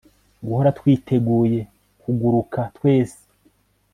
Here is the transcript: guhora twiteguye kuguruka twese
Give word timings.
guhora 0.45 0.69
twiteguye 0.77 1.59
kuguruka 2.01 2.59
twese 2.75 3.21